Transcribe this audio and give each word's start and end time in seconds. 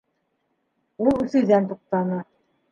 Ул 1.05 1.13
үҫеүҙән 1.19 1.71
туҡтаны. 1.75 2.21